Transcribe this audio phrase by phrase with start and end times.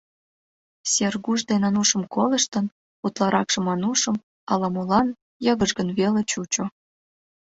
[0.93, 2.65] Сергуш ден Анушым колыштын,
[3.05, 4.15] утларакшым— Анушым,
[4.51, 5.07] ала-молан
[5.45, 6.65] йыгыжгын веле чучо.